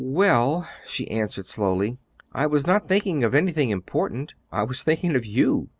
"Well," 0.03 0.67
she 0.83 1.11
answered 1.11 1.45
slowly, 1.45 1.99
"I 2.31 2.47
was 2.47 2.65
not 2.65 2.87
thinking 2.87 3.23
of 3.23 3.35
anything 3.35 3.69
important; 3.69 4.33
I 4.51 4.63
was 4.63 4.81
thinking 4.81 5.15
of 5.15 5.27
you. 5.27 5.69